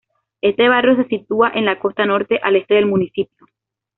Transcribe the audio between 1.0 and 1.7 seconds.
sitúa en